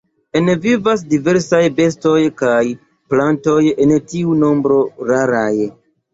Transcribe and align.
En 0.39 0.47
vivas 0.61 1.03
diversaj 1.11 1.59
bestoj 1.79 2.15
kaj 2.41 2.57
plantoj, 3.13 3.59
en 3.87 3.95
tiu 4.09 4.35
nombro 4.47 4.81
raraj. 5.13 5.55